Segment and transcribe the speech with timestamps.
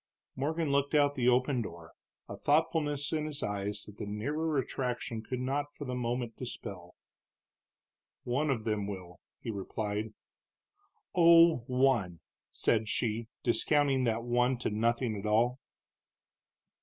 [0.35, 1.91] Morgan looked out of the open door,
[2.27, 6.95] a thoughtfulness in his eyes that the nearer attraction could not for the moment dispel.
[8.23, 10.15] "One of them will," he replied.
[11.13, 12.19] "Oh, one!"
[12.49, 15.59] said she, discounting that one to nothing at all.